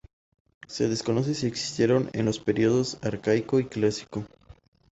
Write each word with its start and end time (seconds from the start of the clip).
Se 0.67 0.89
desconoce 0.89 1.35
si 1.35 1.45
existieron 1.45 2.09
en 2.13 2.25
los 2.25 2.39
periodos 2.39 2.97
arcaico 3.03 3.59
y 3.59 3.65
clásico. 3.67 4.25